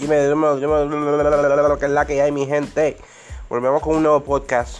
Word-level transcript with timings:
Dime, 0.00 0.28
dime 0.28 0.46
lo 0.46 1.78
que 1.78 1.84
es 1.84 1.90
la 1.90 2.06
que 2.06 2.22
hay, 2.22 2.32
mi 2.32 2.46
gente. 2.46 2.96
Volvemos 3.50 3.82
con 3.82 3.96
un 3.96 4.02
nuevo 4.02 4.20
podcast. 4.24 4.78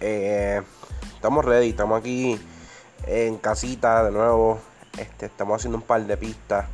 Eh, 0.00 0.62
estamos 1.14 1.44
ready, 1.44 1.68
estamos 1.68 2.00
aquí 2.00 2.40
en 3.06 3.36
casita 3.36 4.04
de 4.04 4.10
nuevo. 4.10 4.58
Este, 4.98 5.26
estamos 5.26 5.56
haciendo 5.56 5.76
un 5.76 5.82
par 5.82 6.00
de 6.06 6.16
pistas. 6.16 6.64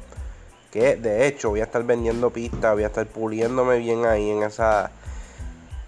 Que 0.70 0.94
de 0.94 1.26
hecho 1.26 1.50
voy 1.50 1.62
a 1.62 1.64
estar 1.64 1.82
vendiendo 1.82 2.30
pistas, 2.30 2.74
voy 2.74 2.84
a 2.84 2.86
estar 2.86 3.06
puliéndome 3.06 3.78
bien 3.78 4.06
ahí 4.06 4.30
en 4.30 4.44
esa 4.44 4.92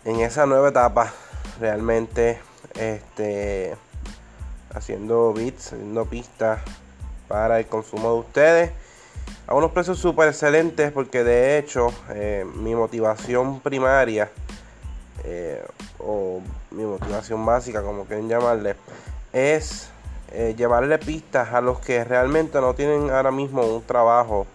en 0.05 0.19
esa 0.19 0.45
nueva 0.45 0.71
etapa. 0.71 1.13
Realmente, 1.61 2.41
este 2.75 3.77
haciendo 4.75 5.33
beats, 5.33 5.67
haciendo 5.67 6.05
pistas 6.05 6.59
para 7.29 7.61
el 7.61 7.67
consumo 7.67 8.13
de 8.13 8.19
ustedes 8.19 8.86
a 9.47 9.55
unos 9.55 9.71
precios 9.71 9.99
súper 9.99 10.29
excelentes 10.29 10.91
porque 10.93 11.23
de 11.23 11.59
hecho 11.59 11.93
eh, 12.11 12.45
mi 12.55 12.75
motivación 12.75 13.61
primaria 13.61 14.31
eh, 15.25 15.65
o 15.99 16.41
mi 16.71 16.85
motivación 16.85 17.45
básica 17.47 17.83
como 17.83 18.05
quieren 18.07 18.29
llamarle 18.29 18.75
es 19.33 19.89
eh, 20.33 20.55
llevarle 20.57 20.99
pistas 20.99 21.53
a 21.53 21.61
los 21.61 21.79
que 21.79 22.03
realmente 22.03 22.61
no 22.61 22.75
tienen 22.75 23.11
ahora 23.11 23.31
mismo 23.31 23.63
un 23.63 23.83
trabajo. 23.83 24.47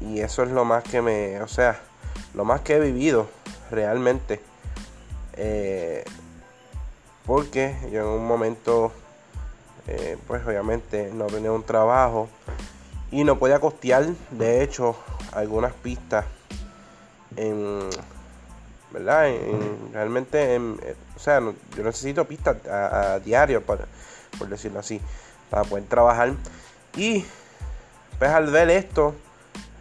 Y 0.00 0.20
eso 0.20 0.44
es 0.44 0.50
lo 0.50 0.64
más 0.64 0.84
que 0.84 1.02
me 1.02 1.42
o 1.42 1.48
sea 1.48 1.80
lo 2.34 2.44
más 2.44 2.60
que 2.62 2.76
he 2.76 2.80
vivido 2.80 3.28
realmente. 3.70 4.40
Porque 7.26 7.76
yo 7.92 8.00
en 8.00 8.06
un 8.06 8.26
momento 8.26 8.92
pues 10.26 10.46
obviamente 10.46 11.10
no 11.12 11.26
tenía 11.26 11.52
un 11.52 11.62
trabajo 11.62 12.28
y 13.10 13.24
no 13.24 13.38
podía 13.38 13.60
costear 13.60 14.06
de 14.30 14.62
hecho 14.62 14.96
algunas 15.32 15.72
pistas 15.72 16.24
en 17.36 17.88
verdad 18.90 19.30
realmente 19.92 20.58
o 20.58 21.18
sea 21.18 21.40
yo 21.40 21.82
necesito 21.82 22.24
pistas 22.24 22.56
a, 22.66 23.18
diario 23.18 23.62
por, 23.62 23.80
por, 24.38 24.48
decirlo 24.48 24.80
así 24.80 25.00
para 25.50 25.64
poder 25.64 25.84
trabajar. 25.84 26.34
Y 26.96 27.24
pues 28.18 28.30
al 28.30 28.50
ver 28.50 28.70
esto 28.70 29.14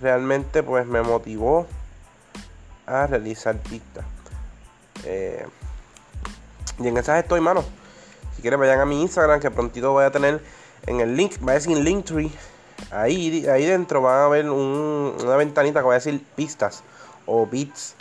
realmente 0.02 0.64
pues 0.64 0.86
me 0.86 1.02
motivó 1.02 1.68
a 2.86 3.08
realizar 3.08 3.58
pistas. 3.58 4.06
Eh, 5.04 5.46
y 6.80 6.88
en 6.88 6.98
esas 6.98 7.20
estoy 7.20 7.42
mano. 7.42 7.64
Si 8.36 8.42
quieren 8.42 8.60
vayan 8.60 8.80
a 8.80 8.86
mi 8.86 9.02
instagram 9.02 9.40
que 9.40 9.50
prontito 9.50 9.92
voy 9.92 10.06
a 10.06 10.12
tener 10.12 10.42
en 10.86 11.00
el 11.02 11.16
link 11.16 11.36
va 11.46 11.54
a 11.54 11.56
decir 11.56 11.76
linktree 11.78 12.32
Ahí, 12.92 13.46
ahí 13.48 13.66
dentro 13.66 14.02
van 14.02 14.24
a 14.24 14.28
ver 14.28 14.50
una 14.50 15.36
ventanita 15.36 15.82
que 15.82 15.86
va 15.86 15.94
a 15.94 15.96
decir 15.96 16.24
pistas 16.36 16.84
o 17.26 17.46
beats 17.46 17.96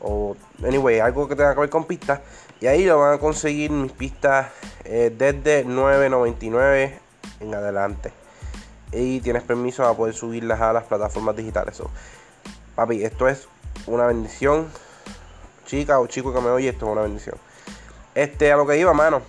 o 0.00 0.36
anyway, 0.64 1.00
algo 1.00 1.26
que 1.28 1.34
tenga 1.34 1.54
que 1.54 1.60
ver 1.60 1.70
con 1.70 1.84
pistas. 1.84 2.20
Y 2.60 2.66
ahí 2.66 2.84
lo 2.84 2.98
van 2.98 3.14
a 3.14 3.18
conseguir 3.18 3.70
mis 3.70 3.92
pistas 3.92 4.48
eh, 4.84 5.14
desde 5.16 5.64
9.99 5.64 6.92
en 7.40 7.54
adelante. 7.54 8.12
Y 8.92 9.20
tienes 9.20 9.42
permiso 9.42 9.86
a 9.86 9.96
poder 9.96 10.14
subirlas 10.14 10.60
a 10.60 10.72
las 10.72 10.84
plataformas 10.84 11.36
digitales. 11.36 11.80
papi, 12.74 13.04
esto 13.04 13.28
es 13.28 13.48
una 13.86 14.06
bendición. 14.06 14.68
Chica 15.66 16.00
o 16.00 16.06
chico 16.06 16.32
que 16.32 16.40
me 16.40 16.48
oye, 16.48 16.70
esto 16.70 16.86
es 16.86 16.92
una 16.92 17.02
bendición. 17.02 17.36
Este, 18.14 18.50
a 18.50 18.56
lo 18.56 18.66
que 18.66 18.78
iba, 18.78 18.92
mano. 18.92 19.22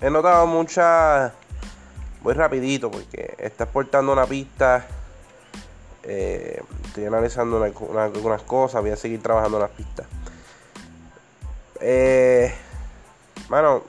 He 0.00 0.10
notado 0.10 0.46
muchas 0.46 1.32
voy 2.22 2.34
rapidito 2.34 2.90
porque 2.90 3.34
está 3.38 3.64
exportando 3.64 4.12
una 4.12 4.26
pista. 4.26 4.86
Eh, 6.04 6.62
estoy 6.84 7.04
analizando 7.06 7.62
algunas 7.62 8.42
cosas. 8.42 8.82
Voy 8.82 8.90
a 8.90 8.96
seguir 8.96 9.22
trabajando 9.22 9.58
en 9.58 9.62
las 9.62 9.70
pistas. 9.72 10.06
Eh, 11.80 12.54
bueno, 13.48 13.82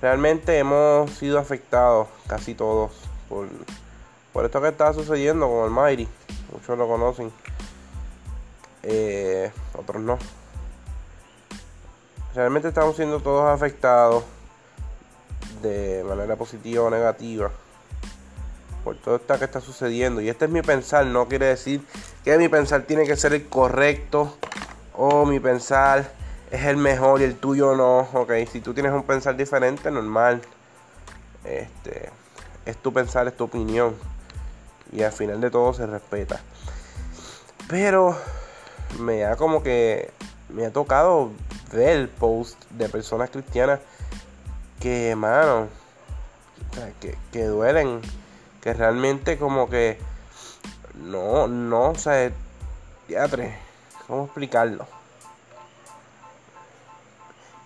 realmente 0.00 0.58
hemos 0.58 1.10
sido 1.12 1.38
afectados 1.38 2.08
casi 2.26 2.54
todos 2.54 2.92
por, 3.28 3.48
por 4.32 4.44
esto 4.44 4.60
que 4.60 4.68
está 4.68 4.92
sucediendo 4.92 5.48
con 5.48 5.64
el 5.64 5.70
Mighty. 5.70 6.08
Muchos 6.52 6.76
lo 6.76 6.86
conocen. 6.86 7.32
Eh, 8.82 9.50
otros 9.74 10.02
no. 10.02 10.18
Realmente 12.34 12.68
estamos 12.68 12.96
siendo 12.96 13.20
todos 13.20 13.46
afectados 13.46 14.24
de 15.60 16.04
manera 16.04 16.36
positiva 16.36 16.84
o 16.84 16.90
negativa 16.90 17.50
por 18.84 18.96
todo 18.96 19.16
esto 19.16 19.38
que 19.38 19.44
está 19.44 19.60
sucediendo. 19.60 20.20
Y 20.20 20.28
este 20.28 20.46
es 20.46 20.50
mi 20.50 20.62
pensar, 20.62 21.06
no 21.06 21.28
quiere 21.28 21.46
decir 21.46 21.82
que 22.24 22.36
mi 22.38 22.48
pensar 22.48 22.82
tiene 22.82 23.06
que 23.06 23.16
ser 23.16 23.32
el 23.32 23.48
correcto 23.48 24.36
o 24.94 25.24
mi 25.24 25.40
pensar 25.40 26.10
es 26.50 26.64
el 26.64 26.76
mejor 26.76 27.20
y 27.20 27.24
el 27.24 27.36
tuyo 27.36 27.74
no. 27.74 28.08
Ok, 28.12 28.32
si 28.50 28.60
tú 28.60 28.74
tienes 28.74 28.92
un 28.92 29.04
pensar 29.04 29.36
diferente, 29.36 29.90
normal. 29.90 30.42
Este, 31.44 32.10
es 32.66 32.76
tu 32.76 32.92
pensar, 32.92 33.26
es 33.28 33.36
tu 33.36 33.44
opinión. 33.44 33.94
Y 34.92 35.02
al 35.02 35.12
final 35.12 35.40
de 35.40 35.50
todo 35.50 35.72
se 35.72 35.86
respeta. 35.86 36.40
Pero 37.68 38.16
me 38.98 39.24
ha 39.24 39.36
como 39.36 39.62
que 39.62 40.10
me 40.50 40.66
ha 40.66 40.72
tocado 40.72 41.30
ver 41.72 42.10
post 42.10 42.62
de 42.70 42.88
personas 42.90 43.30
cristianas 43.30 43.80
que, 44.82 45.14
mano, 45.14 45.68
que, 47.00 47.16
que 47.30 47.44
duelen, 47.44 48.00
que 48.60 48.74
realmente 48.74 49.38
como 49.38 49.70
que 49.70 49.96
no, 50.94 51.46
no, 51.46 51.90
o 51.90 51.94
sea, 51.94 52.32
teatre, 53.06 53.56
¿cómo 54.08 54.24
explicarlo? 54.24 54.86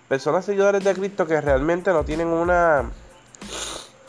Personas 0.09 0.45
seguidores 0.45 0.85
de 0.85 0.95
Cristo 0.95 1.27
que 1.27 1.41
realmente 1.41 1.91
no 1.91 2.05
tienen 2.05 2.29
una 2.29 2.85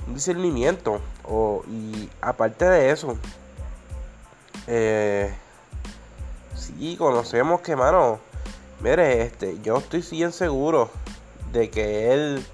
un 0.06 0.14
discernimiento 0.14 1.00
o, 1.24 1.64
y 1.68 2.10
aparte 2.22 2.66
de 2.66 2.92
eso 2.92 3.18
eh, 4.68 5.34
sí 6.56 6.96
conocemos 6.98 7.62
que 7.62 7.76
mano 7.76 8.20
mire 8.80 9.24
este 9.24 9.60
yo 9.62 9.78
estoy 9.78 10.02
bien 10.12 10.32
seguro 10.32 10.90
de 11.52 11.70
que 11.70 12.14
él 12.14 12.46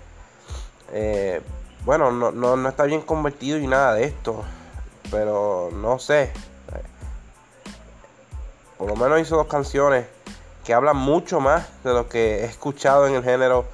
eh, 0.93 1.41
bueno, 1.85 2.11
no, 2.11 2.31
no, 2.31 2.69
está 2.69 2.83
bien 2.85 3.01
convertido 3.01 3.57
y 3.57 3.67
nada 3.67 3.95
de 3.95 4.05
esto. 4.05 4.43
Pero 5.11 5.69
no 5.73 5.99
sé. 5.99 6.31
Por 8.77 8.87
lo 8.87 8.95
menos 8.95 9.19
hizo 9.21 9.35
dos 9.35 9.47
canciones 9.47 10.05
que 10.63 10.73
hablan 10.73 10.97
mucho 10.97 11.39
más 11.39 11.67
de 11.83 11.93
lo 11.93 12.07
que 12.07 12.41
he 12.41 12.45
escuchado 12.45 13.07
en 13.07 13.15
el 13.15 13.23
género. 13.23 13.65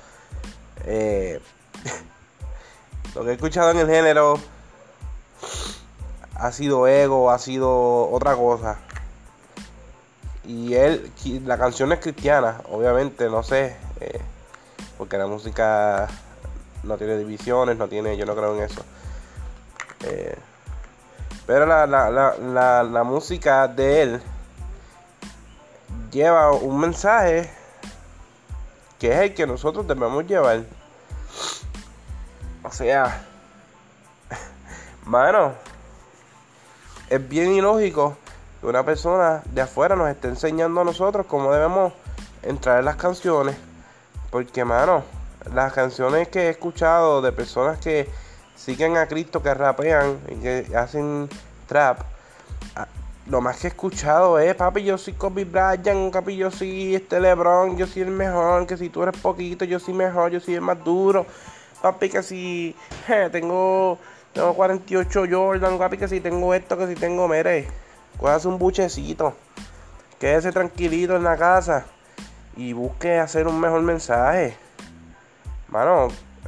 Eh, 0.85 1.39
lo 3.15 3.23
que 3.23 3.31
he 3.31 3.33
escuchado 3.33 3.71
en 3.71 3.79
el 3.79 3.87
género 3.87 4.39
ha 6.35 6.51
sido 6.51 6.87
ego, 6.87 7.31
ha 7.31 7.39
sido 7.39 8.09
otra 8.09 8.35
cosa. 8.35 8.79
Y 10.45 10.73
él, 10.73 11.11
la 11.45 11.57
canción 11.57 11.91
es 11.91 11.99
cristiana, 11.99 12.61
obviamente, 12.71 13.29
no 13.29 13.43
sé, 13.43 13.75
eh, 13.99 14.19
porque 14.97 15.17
la 15.17 15.27
música 15.27 16.07
no 16.83 16.97
tiene 16.97 17.17
divisiones, 17.17 17.77
no 17.77 17.87
tiene, 17.87 18.17
yo 18.17 18.25
no 18.25 18.35
creo 18.35 18.55
en 18.55 18.63
eso. 18.63 18.81
Eh, 20.05 20.37
pero 21.45 21.65
la, 21.65 21.87
la, 21.87 23.03
música 23.03 23.67
de 23.67 24.03
él 24.03 24.21
lleva 26.11 26.51
un 26.51 26.79
mensaje 26.79 27.51
que 28.99 29.11
es 29.11 29.17
el 29.19 29.33
que 29.33 29.47
nosotros 29.47 29.87
debemos 29.87 30.25
llevar. 30.27 30.63
O 32.63 32.71
sea, 32.71 33.25
mano, 35.05 35.53
es 37.09 37.27
bien 37.27 37.53
ilógico 37.53 38.15
que 38.61 38.67
una 38.67 38.85
persona 38.85 39.41
de 39.45 39.61
afuera 39.61 39.95
nos 39.95 40.09
esté 40.09 40.27
enseñando 40.27 40.81
a 40.81 40.83
nosotros 40.83 41.25
cómo 41.27 41.51
debemos 41.51 41.93
entrar 42.43 42.79
en 42.79 42.85
las 42.85 42.97
canciones. 42.97 43.57
Porque, 44.29 44.63
mano, 44.63 45.03
las 45.53 45.73
canciones 45.73 46.27
que 46.27 46.47
he 46.47 46.49
escuchado 46.49 47.21
de 47.21 47.31
personas 47.31 47.79
que 47.79 48.07
siguen 48.55 48.97
a 48.97 49.07
Cristo, 49.07 49.41
que 49.41 49.53
rapean 49.53 50.19
y 50.29 50.35
que 50.35 50.67
hacen 50.75 51.29
trap, 51.67 52.01
ah, 52.75 52.87
lo 53.27 53.41
más 53.41 53.57
que 53.57 53.67
he 53.67 53.69
escuchado 53.69 54.39
es, 54.39 54.55
papi, 54.55 54.83
yo 54.83 54.97
soy 54.97 55.13
Kobe 55.13 55.45
Bryant, 55.45 56.11
papi, 56.11 56.35
yo 56.35 56.51
soy 56.51 56.95
este 56.95 57.19
LeBron, 57.19 57.77
yo 57.77 57.87
soy 57.87 58.01
el 58.01 58.11
mejor, 58.11 58.67
que 58.67 58.75
si 58.75 58.89
tú 58.89 59.03
eres 59.03 59.19
poquito, 59.21 59.65
yo 59.65 59.79
soy 59.79 59.93
mejor, 59.93 60.31
yo 60.31 60.39
soy 60.39 60.55
el 60.55 60.61
más 60.61 60.83
duro, 60.83 61.25
papi, 61.81 62.09
que 62.09 62.23
si 62.23 62.75
tengo, 63.31 63.97
tengo 64.33 64.53
48 64.53 65.23
Jordan, 65.29 65.77
papi, 65.77 65.97
que 65.97 66.07
si 66.07 66.19
tengo 66.19 66.53
esto, 66.53 66.77
que 66.77 66.87
si 66.87 66.95
tengo, 66.95 67.27
mire, 67.27 67.67
hacer 68.27 68.51
un 68.51 68.59
buchecito, 68.59 69.35
quédese 70.19 70.51
tranquilito 70.51 71.15
en 71.15 71.23
la 71.23 71.37
casa 71.37 71.85
y 72.57 72.73
busque 72.73 73.17
hacer 73.19 73.47
un 73.47 73.59
mejor 73.59 73.81
mensaje. 73.81 74.57
Mano, 75.71 76.07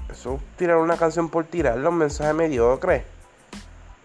eso 0.10 0.40
tirar 0.58 0.78
una 0.78 0.98
canción 0.98 1.30
por 1.30 1.46
tirar 1.46 1.78
los 1.78 1.94
mensajes 1.94 2.34
mediocres. 2.34 3.04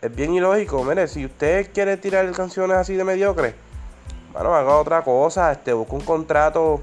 Es 0.02 0.14
bien 0.14 0.34
ilógico, 0.34 0.84
mire, 0.84 1.08
si 1.08 1.24
usted 1.24 1.72
quiere 1.72 1.96
tirar 1.96 2.30
canciones 2.32 2.76
así 2.76 2.94
de 2.96 3.04
mediocres, 3.04 3.54
bueno, 4.32 4.54
haga 4.54 4.76
otra 4.76 5.02
cosa, 5.02 5.50
este, 5.52 5.72
busca 5.72 5.94
un 5.94 6.02
contrato, 6.02 6.82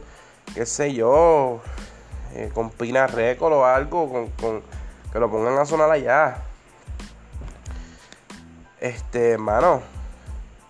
qué 0.56 0.66
sé 0.66 0.94
yo, 0.94 1.62
eh, 2.34 2.50
con 2.52 2.72
Pina 2.72 3.06
Record 3.06 3.54
o 3.54 3.66
algo, 3.66 4.10
con, 4.40 4.64
que 5.12 5.20
lo 5.20 5.30
pongan 5.30 5.60
a 5.60 5.66
sonar 5.66 5.92
allá. 5.92 6.38
Este, 8.80 9.34
hermano, 9.34 9.82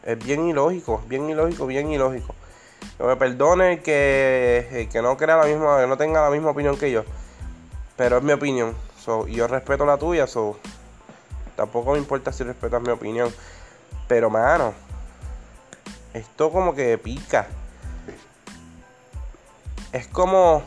es 0.04 0.19
bien 0.19 0.50
ilógico, 0.50 1.01
bien 1.07 1.30
ilógico, 1.30 1.66
bien 1.66 1.89
ilógico. 1.89 2.36
Que 2.98 3.04
me 3.06 3.16
perdone 3.16 3.80
que, 3.80 4.89
que 4.92 5.01
no 5.01 5.16
crea 5.16 5.38
la 5.38 5.45
misma, 5.45 5.80
que 5.80 5.88
no 5.88 5.95
tenga 5.95 6.21
la 6.21 6.30
misma 6.30 6.50
opinión 6.50 6.77
que 6.77 6.92
yo. 6.92 7.06
Pero 7.95 8.18
es 8.18 8.24
mi 8.24 8.31
opinión. 8.31 8.75
yo 9.30 9.48
respeto 9.48 9.86
la 9.86 9.98
tuya, 9.98 10.28
so, 10.28 10.57
tampoco 11.56 11.94
me 11.94 11.98
importa 11.98 12.31
si 12.31 12.44
respetas 12.44 12.81
mi 12.81 12.90
opinión. 12.90 13.34
Pero 14.07 14.30
mano, 14.30 14.74
esto 16.13 16.51
como 16.51 16.75
que 16.75 16.98
pica. 16.98 17.48
Es 19.92 20.07
como 20.07 20.63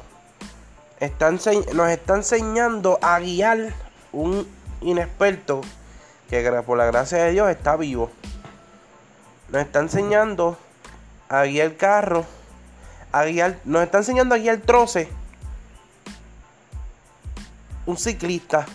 nos 1.75 1.91
está 1.91 2.15
enseñando 2.15 2.99
a 3.03 3.19
guiar 3.21 3.75
un 4.13 4.49
inexperto 4.81 5.61
que 6.31 6.43
por 6.65 6.79
la 6.79 6.87
gracia 6.87 7.19
de 7.19 7.33
Dios 7.33 7.51
está 7.51 7.77
vivo. 7.77 8.11
Nos 9.51 9.63
está 9.63 9.81
enseñando 9.81 10.57
a 11.29 11.45
guiar 11.45 11.67
el 11.67 11.77
carro, 11.77 12.25
a 13.13 13.25
guiar, 13.25 13.59
nos 13.65 13.83
está 13.83 13.99
enseñando 13.99 14.35
a 14.35 14.39
guiar 14.39 14.59
troce. 14.59 15.09
Un 17.87 17.97
ciclista. 17.97 18.67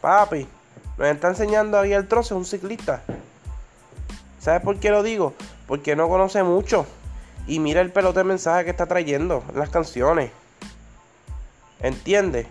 Papi, 0.00 0.46
nos 0.98 1.08
está 1.08 1.28
enseñando 1.28 1.78
a 1.78 1.82
guiar 1.82 2.04
troce 2.04 2.34
un 2.34 2.44
ciclista. 2.44 3.02
¿Sabes 4.40 4.62
por 4.62 4.78
qué 4.78 4.90
lo 4.90 5.02
digo? 5.02 5.34
Porque 5.66 5.96
no 5.96 6.08
conoce 6.08 6.42
mucho. 6.42 6.86
Y 7.46 7.58
mira 7.58 7.80
el 7.80 7.92
pelote 7.92 8.20
de 8.20 8.24
mensaje 8.24 8.64
que 8.64 8.70
está 8.70 8.86
trayendo 8.86 9.42
las 9.54 9.70
canciones. 9.70 10.30
¿Entiendes? 11.80 12.46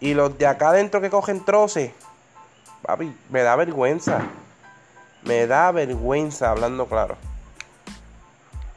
Y 0.00 0.14
los 0.14 0.38
de 0.38 0.46
acá 0.46 0.70
adentro 0.70 1.00
que 1.00 1.10
cogen 1.10 1.44
troces. 1.44 1.92
Papi, 2.82 3.14
me 3.28 3.42
da 3.42 3.56
vergüenza. 3.56 4.22
Me 5.24 5.46
da 5.46 5.72
vergüenza 5.72 6.50
hablando 6.50 6.86
claro. 6.86 7.16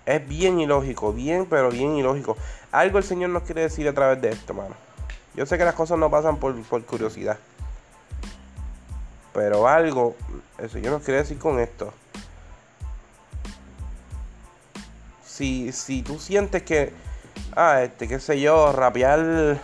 Es 0.05 0.27
bien 0.27 0.59
ilógico, 0.59 1.13
bien, 1.13 1.45
pero 1.45 1.69
bien 1.69 1.95
ilógico. 1.95 2.37
Algo 2.71 2.97
el 2.97 3.03
Señor 3.03 3.29
nos 3.29 3.43
quiere 3.43 3.61
decir 3.61 3.87
a 3.87 3.93
través 3.93 4.21
de 4.21 4.29
esto, 4.29 4.53
mano. 4.53 4.75
Yo 5.35 5.45
sé 5.45 5.57
que 5.57 5.65
las 5.65 5.75
cosas 5.75 5.97
no 5.97 6.09
pasan 6.09 6.37
por, 6.37 6.59
por 6.63 6.83
curiosidad. 6.85 7.37
Pero 9.33 9.67
algo 9.67 10.15
el 10.57 10.69
Señor 10.69 10.93
nos 10.93 11.03
quiere 11.03 11.19
decir 11.19 11.37
con 11.37 11.59
esto. 11.59 11.93
si, 15.41 15.71
si 15.71 16.03
tú 16.03 16.19
sientes 16.19 16.61
que, 16.61 16.93
ah, 17.55 17.81
este, 17.81 18.07
qué 18.07 18.19
sé 18.19 18.39
yo, 18.39 18.71
rapear, 18.71 19.59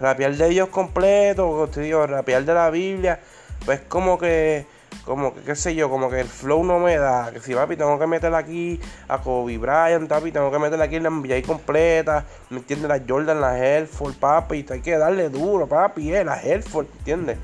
rapear 0.00 0.34
de 0.36 0.48
Dios 0.48 0.68
completo, 0.70 1.70
rapear 2.06 2.44
de 2.44 2.54
la 2.54 2.68
Biblia, 2.70 3.20
pues 3.64 3.80
como 3.80 4.18
que, 4.18 4.66
como 5.04 5.34
que, 5.34 5.40
qué 5.42 5.54
sé 5.56 5.74
yo, 5.74 5.90
como 5.90 6.08
que 6.10 6.20
el 6.20 6.28
flow 6.28 6.64
no 6.64 6.78
me 6.78 6.96
da, 6.96 7.30
que 7.32 7.40
si 7.40 7.54
papi 7.54 7.76
tengo 7.76 7.98
que 7.98 8.06
meterle 8.06 8.36
aquí 8.36 8.80
a 9.08 9.18
Kobe 9.18 9.58
Bryant, 9.58 10.08
papi, 10.08 10.32
tengo 10.32 10.50
que 10.50 10.58
meterle 10.58 10.84
aquí 10.84 10.98
la 11.00 11.10
NBA 11.10 11.42
completa, 11.46 12.24
¿me 12.50 12.58
entiendes? 12.58 12.88
La 12.88 13.00
Jordan, 13.06 13.40
la 13.40 13.58
Helford, 13.58 14.14
papi, 14.14 14.66
hay 14.70 14.80
que 14.80 14.96
darle 14.96 15.28
duro, 15.28 15.66
papi, 15.66 16.14
eh, 16.14 16.24
la 16.24 16.40
Helford, 16.40 16.86
¿entiendes? 16.98 17.38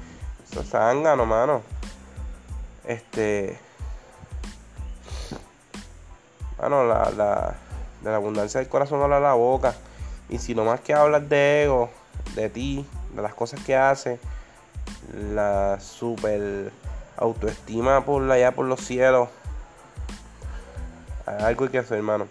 Eso 0.51 0.61
es 0.61 0.69
zángano, 0.69 1.27
mano. 1.27 1.63
Este 2.85 3.59
bueno, 6.61 6.85
la, 6.85 7.11
la, 7.17 7.55
de 8.03 8.11
la 8.11 8.17
abundancia 8.17 8.61
del 8.61 8.69
corazón 8.69 9.03
habla 9.03 9.19
la 9.19 9.33
boca. 9.33 9.75
Y 10.29 10.39
si 10.39 10.55
no 10.55 10.65
más 10.65 10.81
que 10.81 10.93
hablas 10.93 11.27
de 11.27 11.65
ego, 11.65 11.89
de 12.35 12.51
ti, 12.51 12.87
de 13.15 13.23
las 13.23 13.33
cosas 13.33 13.61
que 13.65 13.75
haces, 13.75 14.21
la 15.33 15.81
super 15.81 16.71
autoestima 17.21 18.05
por 18.05 18.29
allá 18.31 18.53
por 18.53 18.67
los 18.67 18.81
cielos, 18.81 19.29
algo 21.27 21.65
hay 21.65 21.71
que 21.71 21.79
hacer, 21.79 21.99
hermano. 21.99 22.29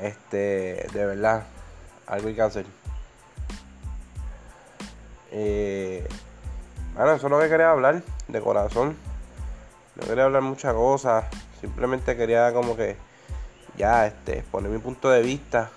Este, 0.00 0.86
de 0.92 1.06
verdad, 1.06 1.44
algo 2.06 2.28
hay 2.28 2.34
que 2.34 2.42
hacer. 2.42 2.66
Eh, 5.32 6.08
eso 6.94 7.14
es 7.14 7.22
lo 7.22 7.40
que 7.40 7.48
quería 7.48 7.70
hablar, 7.70 8.02
de 8.28 8.40
corazón. 8.40 8.96
No 9.96 10.06
quería 10.06 10.24
hablar 10.24 10.42
muchas 10.42 10.72
cosas. 10.72 11.24
Simplemente 11.60 12.16
quería 12.16 12.52
como 12.52 12.76
que 12.76 12.96
ya 13.76 14.06
este 14.06 14.42
poner 14.50 14.70
mi 14.70 14.78
punto 14.78 15.10
de 15.10 15.22
vista. 15.22 15.70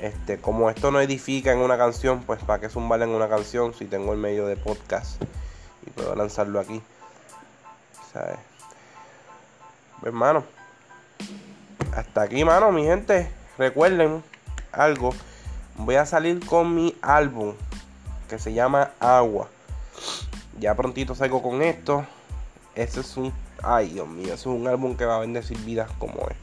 Este, 0.00 0.40
como 0.40 0.68
esto 0.70 0.90
no 0.90 1.00
edifica 1.00 1.52
en 1.52 1.58
una 1.58 1.76
canción, 1.78 2.22
pues 2.22 2.42
para 2.42 2.60
qué 2.60 2.68
zumbarle 2.68 3.04
en 3.04 3.10
una 3.10 3.28
canción 3.28 3.74
si 3.74 3.84
tengo 3.84 4.12
el 4.12 4.18
medio 4.18 4.46
de 4.46 4.56
podcast 4.56 5.22
y 5.86 5.90
puedo 5.90 6.14
lanzarlo 6.14 6.60
aquí. 6.60 6.82
¿Sabes? 8.12 8.38
Hermano, 10.02 10.44
hasta 11.94 12.22
aquí, 12.22 12.44
mano, 12.44 12.72
mi 12.72 12.84
gente. 12.84 13.30
Recuerden 13.58 14.22
algo. 14.72 15.14
Voy 15.76 15.96
a 15.96 16.06
salir 16.06 16.44
con 16.44 16.74
mi 16.74 16.96
álbum 17.02 17.54
que 18.28 18.38
se 18.38 18.52
llama 18.52 18.90
Agua. 19.00 19.48
Ya 20.58 20.74
prontito 20.74 21.14
salgo 21.14 21.42
con 21.42 21.62
esto. 21.62 22.04
Ese 22.74 23.00
es 23.00 23.16
un 23.16 23.32
Ay, 23.62 23.90
Dios 23.90 24.08
mío, 24.08 24.32
es 24.32 24.46
un 24.46 24.66
álbum 24.66 24.96
que 24.96 25.04
va 25.04 25.16
a 25.16 25.20
bendecir 25.20 25.58
vidas 25.58 25.90
como 25.98 26.26
es. 26.28 26.36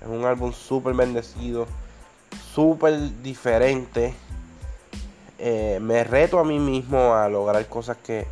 Es 0.00 0.08
un 0.08 0.24
álbum 0.24 0.52
súper 0.52 0.94
bendecido, 0.94 1.66
súper 2.54 3.20
diferente. 3.22 4.14
Eh, 5.38 5.78
me 5.82 6.04
reto 6.04 6.38
a 6.38 6.44
mí 6.44 6.60
mismo 6.60 7.14
a 7.14 7.28
lograr 7.28 7.66
cosas 7.66 7.96
que, 7.96 8.26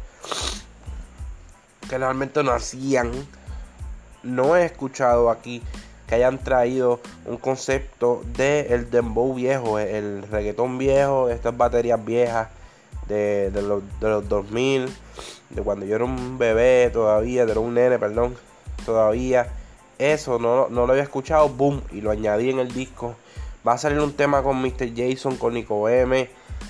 realmente 1.99 2.43
no 2.43 2.52
hacían. 2.52 3.12
No 4.23 4.56
he 4.56 4.64
escuchado 4.64 5.31
aquí 5.31 5.62
que 6.08 6.14
hayan 6.14 6.38
traído 6.38 7.00
un 7.26 7.37
concepto 7.37 8.23
de 8.37 8.69
el 8.70 8.91
dembow 8.91 9.35
viejo, 9.35 9.79
el 9.79 10.23
reggaetón 10.23 10.79
viejo, 10.79 11.29
estas 11.29 11.56
baterías 11.56 12.02
viejas 12.05 12.49
de, 13.08 13.50
los, 13.52 13.82
de 14.01 14.08
los 14.08 14.29
2000 14.29 14.89
de 15.51 15.63
cuando 15.63 15.86
yo 15.86 15.96
era 15.96 16.05
un 16.05 16.39
bebé 16.39 16.91
todavía, 16.93 17.43
era 17.43 17.60
un 17.60 17.74
nene, 17.74 17.98
perdón, 17.98 18.36
todavía. 18.84 19.48
Eso 19.98 20.39
no, 20.39 20.69
lo 20.69 20.91
había 20.91 21.03
escuchado, 21.03 21.48
boom, 21.48 21.82
y 21.93 22.01
lo 22.01 22.10
añadí 22.10 22.51
en 22.51 22.58
el 22.58 22.72
disco. 22.72 23.15
Va 23.67 23.74
a 23.74 23.79
salir 23.79 24.01
un 24.01 24.13
tema 24.13 24.43
con 24.43 24.60
Mr. 24.60 24.91
Jason, 24.94 25.36
con 25.36 25.55
Nico 25.55 25.89
M, 25.89 26.29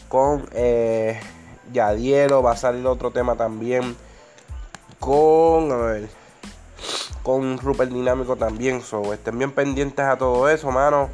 con 0.08 0.46
eh, 0.52 1.18
Yadielo, 1.72 2.42
va 2.42 2.52
a 2.52 2.56
salir 2.56 2.86
otro 2.86 3.10
tema 3.10 3.36
también 3.36 3.96
con, 4.98 5.72
a 5.72 5.76
ver, 5.76 6.08
con 7.22 7.58
Rupert 7.58 7.90
Dinámico 7.90 8.36
también. 8.36 8.82
So, 8.82 9.12
estén 9.12 9.38
bien 9.38 9.52
pendientes 9.52 10.04
a 10.04 10.16
todo 10.16 10.48
eso, 10.48 10.70
mano. 10.70 11.08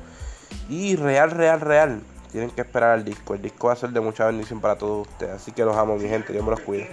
Y 0.69 0.97
real, 0.97 1.31
real, 1.31 1.61
real. 1.61 2.03
Tienen 2.31 2.51
que 2.51 2.61
esperar 2.61 2.91
al 2.91 3.05
disco. 3.05 3.35
El 3.35 3.43
disco 3.43 3.69
va 3.69 3.73
a 3.73 3.77
ser 3.77 3.91
de 3.91 4.01
mucha 4.01 4.27
bendición 4.27 4.61
para 4.61 4.77
todos 4.77 5.09
ustedes. 5.09 5.35
Así 5.35 5.53
que 5.53 5.65
los 5.65 5.77
amo, 5.77 5.97
mi 5.97 6.09
gente. 6.09 6.33
Dios 6.33 6.45
me 6.45 6.51
los 6.51 6.61
cuide. 6.61 6.89